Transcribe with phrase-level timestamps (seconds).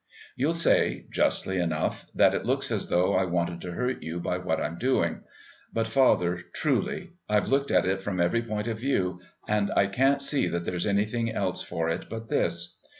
[0.35, 4.39] You'll say, justly enough, that it looks as though I wanted to hurt you by
[4.39, 5.21] what I'm doing.
[5.73, 10.19] But, father, truly, I've looked at it from every point of view, and I can't
[10.23, 12.79] see that there's anything else for it but this.